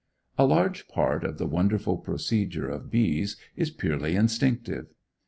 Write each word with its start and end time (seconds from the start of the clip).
A 0.35 0.47
large 0.47 0.87
part 0.87 1.23
of 1.23 1.37
the 1.37 1.45
wonderful 1.45 1.95
procedure 1.95 2.67
of 2.67 2.89
bees 2.89 3.37
is 3.55 3.69
purely 3.69 4.15
instinctive. 4.15 4.87